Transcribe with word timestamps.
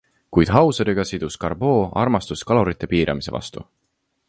Kuid 0.35 0.51
Hauseriga 0.59 1.05
sidus 1.09 1.29
Garbot 1.43 1.93
armastus 2.05 2.39
kalorite 2.53 2.91
piiramise 2.95 3.37
vastu. 3.39 3.67